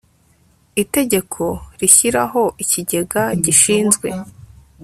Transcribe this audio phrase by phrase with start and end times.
[0.83, 1.43] itegeko
[1.79, 4.07] rishyiraho ikigega gishinzwe